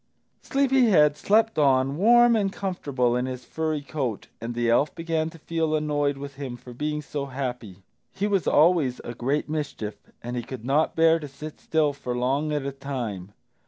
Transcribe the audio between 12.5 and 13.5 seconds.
at a time.